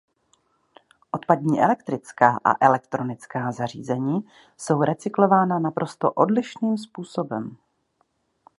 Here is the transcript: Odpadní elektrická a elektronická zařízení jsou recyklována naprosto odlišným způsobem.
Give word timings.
Odpadní 1.11 1.61
elektrická 1.61 2.39
a 2.43 2.65
elektronická 2.65 3.51
zařízení 3.51 4.19
jsou 4.57 4.81
recyklována 4.83 5.59
naprosto 5.59 6.11
odlišným 6.11 6.77
způsobem. 6.77 7.57